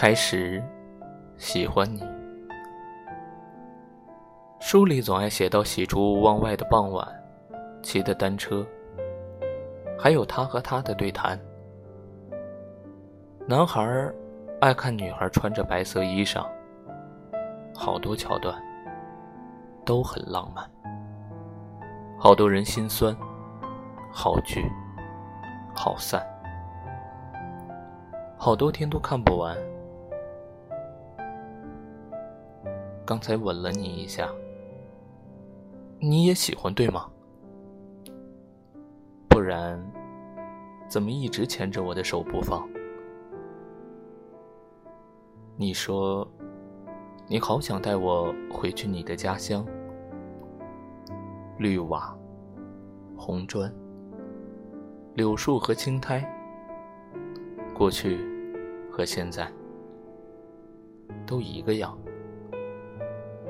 [0.00, 0.64] 开始
[1.36, 2.02] 喜欢你。
[4.58, 7.06] 书里总爱写到喜出望外的傍晚，
[7.82, 8.66] 骑的单车，
[9.98, 11.38] 还有他和她的对谈。
[13.46, 14.10] 男孩
[14.62, 16.46] 爱看女孩穿着白色衣裳，
[17.74, 18.58] 好多桥段
[19.84, 20.66] 都很浪漫，
[22.18, 23.14] 好多人心酸，
[24.10, 24.64] 好聚
[25.74, 26.26] 好散，
[28.38, 29.54] 好多天都看不完。
[33.10, 34.30] 刚才吻了你一下，
[35.98, 37.10] 你也喜欢对吗？
[39.28, 39.84] 不然，
[40.88, 42.68] 怎么一直牵着我的手不放？
[45.56, 46.24] 你说，
[47.26, 49.66] 你好想带我回去你的家乡，
[51.58, 52.16] 绿瓦、
[53.16, 53.74] 红砖、
[55.14, 56.24] 柳树和青苔，
[57.74, 58.20] 过去
[58.88, 59.52] 和现在
[61.26, 61.98] 都一个样。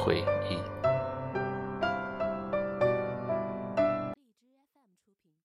[0.00, 0.79] 回忆。